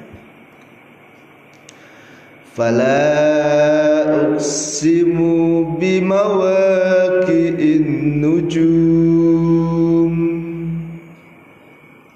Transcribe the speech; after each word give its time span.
Fala 2.54 4.30
uqsimu 4.30 5.74
bimawaqi'in 5.74 7.82
nujum. 8.22 10.14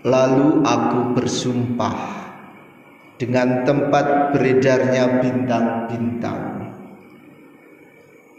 Lalu 0.06 0.62
aku 0.62 1.18
bersumpah 1.18 1.98
dengan 3.18 3.66
tempat 3.66 4.30
beredarnya 4.30 5.18
bintang-bintang 5.18 6.53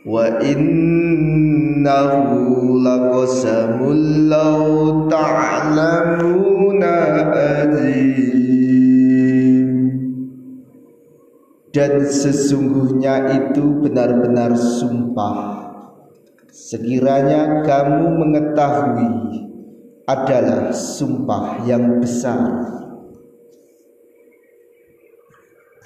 Wa 0.06 0.38
innahu 0.38 1.98
laqasamul 2.78 4.30
law 4.30 5.10
ta'lamuna 5.10 6.94
azim 7.34 8.06
Dan 11.74 12.06
sesungguhnya 12.06 13.34
itu 13.34 13.82
benar-benar 13.82 14.54
sumpah. 14.54 15.74
Sekiranya 16.54 17.66
kamu 17.66 18.06
mengetahui 18.22 19.42
adalah 20.06 20.70
sumpah 20.70 21.66
yang 21.66 21.98
besar. 21.98 22.46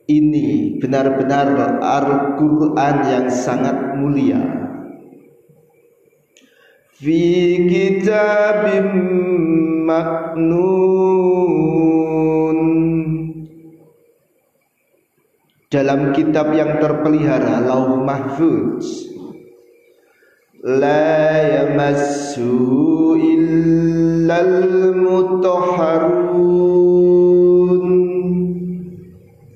ini 0.06 0.78
benar-benar 0.78 1.80
Al-Quran 1.80 2.96
yang 3.08 3.26
sangat 3.30 3.96
mulia. 3.98 4.42
Fi 6.98 7.22
kitabim 7.66 8.90
maknun. 9.86 11.38
Dalam 15.72 16.12
kitab 16.12 16.52
yang 16.52 16.78
terpelihara 16.78 17.64
Lauh 17.64 18.04
Mahfuz. 18.04 19.08
La 20.62 21.41
yamassu 21.72 23.16
illal 23.16 24.92
mutahharun. 24.92 26.52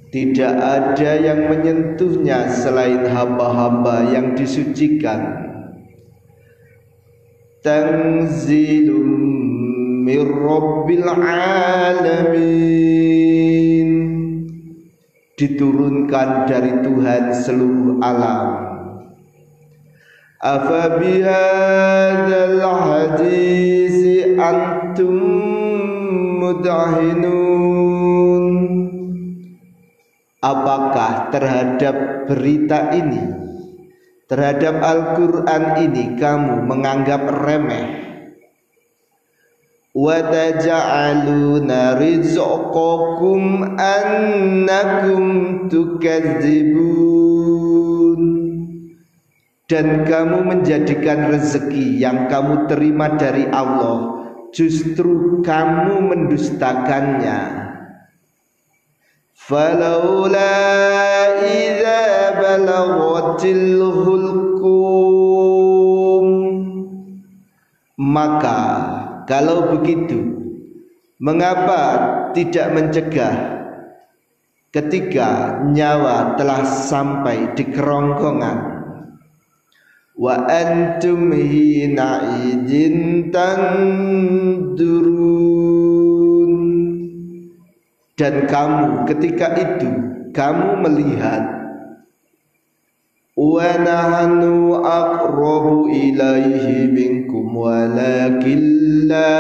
Tidak 0.09 0.55
ada 0.57 1.13
yang 1.21 1.53
menyentuhnya 1.53 2.49
selain 2.49 3.05
hamba-hamba 3.05 4.17
yang 4.17 4.33
disucikan. 4.33 5.45
Tanzilum 7.61 9.13
mir 10.09 10.25
rabbil 10.25 11.05
alamin. 11.05 12.49
Diturunkan 15.37 16.49
dari 16.49 16.81
Tuhan 16.81 17.29
seluruh 17.37 18.01
alam 18.01 18.76
Afabihadzal 20.47 22.31
hadisi 22.63 24.39
antum 24.39 25.19
mudhinun 26.39 27.35
Apakah 30.39 31.35
terhadap 31.35 32.31
berita 32.31 32.95
ini 32.95 33.27
terhadap 34.31 34.79
Al-Qur'an 34.79 35.83
ini 35.83 36.15
kamu 36.15 36.63
menganggap 36.63 37.27
remeh? 37.27 38.07
Wa 39.99 40.31
taj'aluna 40.31 41.99
rizqakum 41.99 43.75
annakum 43.75 45.67
tukadzibun 45.67 47.26
dan 49.67 50.07
kamu 50.07 50.47
menjadikan 50.47 51.27
rezeki 51.35 51.99
yang 51.99 52.31
kamu 52.31 52.71
terima 52.71 53.19
dari 53.19 53.51
Allah 53.51 54.23
justru 54.55 55.43
kamu 55.43 56.07
mendustakannya. 56.07 57.67
Falaula 59.35 60.55
idza 61.43 62.07
balaghatil 62.39 63.83
hulqum. 64.07 65.07
Maka 67.99 68.61
kalau 69.27 69.75
begitu 69.75 70.47
mengapa 71.19 71.83
tidak 72.39 72.71
mencegah? 72.71 73.59
Ketika 74.71 75.63
nyawa 75.73 76.37
telah 76.37 76.61
sampai 76.69 77.57
di 77.57 77.65
kerongkongan 77.73 78.76
wa 80.17 80.49
antum 80.49 81.29
hina 81.29 82.41
idin 82.49 83.29
tandurun. 83.29 84.17
Dan 88.17 88.49
kamu 88.49 89.05
ketika 89.13 89.53
itu 89.61 89.93
kamu 90.33 90.89
melihat 90.89 91.45
wa 93.37 93.69
nahnu 93.77 94.81
aqrabu 94.81 95.93
ilaihi 95.93 96.89
minkum 96.89 97.53
walakin 97.53 98.65
la 99.05 99.37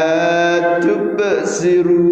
tubsirun. 0.84 2.04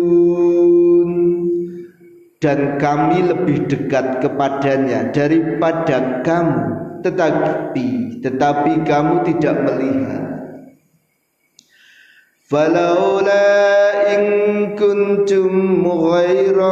Dan 2.40 2.80
kami 2.80 3.28
lebih 3.28 3.68
dekat 3.68 4.20
kepadanya 4.24 5.12
daripada 5.12 6.20
kamu 6.24 6.84
tetapi 7.04 8.03
tetapi 8.24 8.88
kamu 8.88 9.20
tidak 9.28 9.52
melihat. 9.68 10.24
Falaula 12.48 13.44
in 14.16 14.24
kuntum 14.72 15.84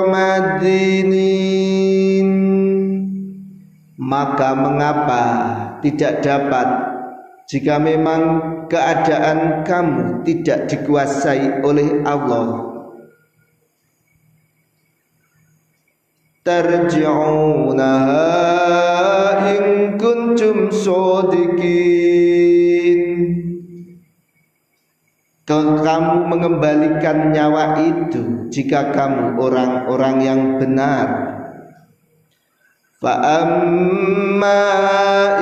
madinin 0.08 1.12
maka 4.00 4.56
mengapa 4.56 5.24
tidak 5.84 6.24
dapat 6.24 6.68
jika 7.48 7.76
memang 7.80 8.22
keadaan 8.68 9.64
kamu 9.64 10.24
tidak 10.24 10.68
dikuasai 10.68 11.64
oleh 11.64 12.00
Allah 12.04 12.72
kuntum 19.98 20.70
sodikin. 20.72 22.22
Kamu 25.52 26.30
mengembalikan 26.30 27.34
nyawa 27.34 27.82
itu 27.82 28.48
jika 28.48 28.94
kamu 28.94 29.36
orang-orang 29.42 30.16
yang 30.22 30.62
benar. 30.62 31.06
Fa 33.02 33.42
amma 33.42 34.62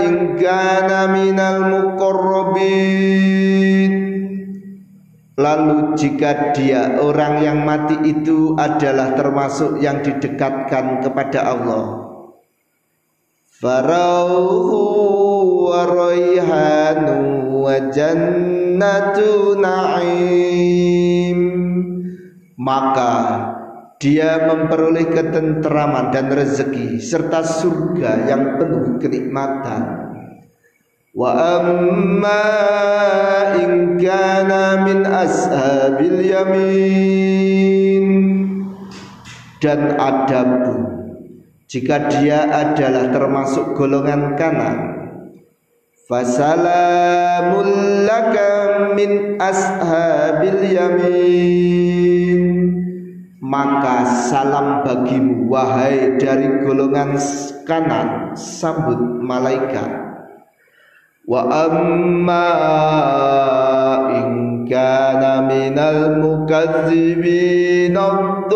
in 0.01 0.41
kana 0.41 1.13
minal 1.13 1.69
muqarrabin. 1.69 3.21
Lalu 5.37 5.97
jika 5.97 6.57
dia 6.57 6.97
orang 7.01 7.45
yang 7.45 7.65
mati 7.65 7.97
itu 8.05 8.57
adalah 8.57 9.13
termasuk 9.17 9.81
yang 9.81 10.01
didekatkan 10.05 11.05
kepada 11.05 11.45
Allah 11.55 12.00
farauhu 13.61 14.81
wa 15.69 15.85
raihanu 15.85 17.61
wa 17.61 17.77
jannatu 17.93 19.61
na'im 19.61 21.39
maka 22.57 23.17
dia 24.01 24.49
memperoleh 24.49 25.13
ketenteraman 25.13 26.09
dan 26.09 26.33
rezeki 26.33 27.05
serta 27.05 27.45
surga 27.45 28.33
yang 28.33 28.57
penuh 28.57 28.97
kenikmatan. 28.97 30.09
Wa 31.13 31.61
amma 31.61 32.49
in 33.61 34.01
kana 34.01 34.89
min 34.89 35.05
ashabil 35.05 36.33
yamin 36.33 38.05
dan 39.61 40.01
adapun 40.01 41.10
jika 41.71 42.11
dia 42.11 42.51
adalah 42.51 43.15
termasuk 43.15 43.79
golongan 43.79 44.35
kanan 44.35 44.91
fasalamul 46.11 47.71
laka 48.11 48.91
min 48.99 49.39
ashabil 49.39 50.67
yamin. 50.67 52.43
Maka 53.39 54.03
salam 54.31 54.83
bagimu 54.83 55.47
wahai 55.47 56.19
dari 56.19 56.67
golongan 56.67 57.15
kanan 57.63 58.35
sambut 58.35 58.99
malaikat. 59.23 59.91
Wa 61.31 61.47
amma 61.47 62.51
in 64.11 64.31
kana 64.67 65.47
minal 65.47 66.19
mukadzibin 66.19 67.95
dan 67.95 68.51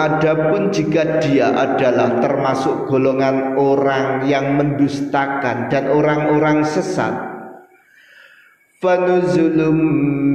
adapun 0.00 0.72
jika 0.72 1.20
dia 1.20 1.52
adalah 1.52 2.24
termasuk 2.24 2.88
golongan 2.88 3.60
orang 3.60 4.24
yang 4.24 4.56
mendustakan 4.56 5.68
dan 5.68 5.92
orang-orang 5.92 6.64
sesat 6.64 7.12
fanuzulum 8.80 9.76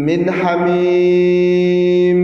min 0.05 0.29
hamim 0.29 2.19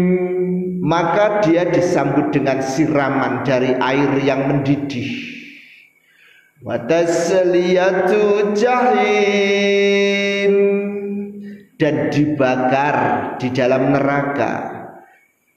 maka 0.81 1.45
dia 1.45 1.69
disambut 1.71 2.33
dengan 2.35 2.59
siraman 2.59 3.47
dari 3.47 3.71
air 3.79 4.11
yang 4.25 4.49
mendidih. 4.51 5.31
Watasliyatu 6.61 8.53
jahim 8.53 10.53
dan 11.79 12.13
dibakar 12.13 12.97
di 13.41 13.49
dalam 13.49 13.97
neraka 13.97 14.70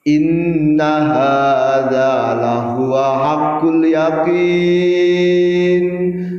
Inna 0.05 1.01
hadza 1.01 2.37
lahuwa 2.37 3.25
haqqul 3.25 3.89
yakin 3.89 5.85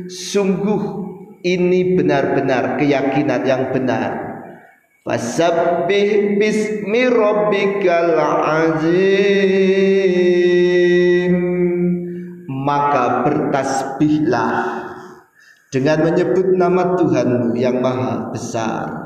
Sungguh 0.06 0.82
ini 1.42 1.98
benar-benar 1.98 2.78
keyakinan 2.78 3.42
yang 3.42 3.74
benar. 3.74 4.38
Fasabbih 5.02 6.38
bismi 6.38 7.10
rabbikal 7.10 8.14
azim. 8.46 9.34
Maka 12.46 13.26
bertasbihlah 13.26 14.86
dengan 15.74 16.06
menyebut 16.06 16.54
nama 16.54 16.94
Tuhanmu 16.94 17.58
yang 17.58 17.82
maha 17.82 18.30
besar 18.30 19.05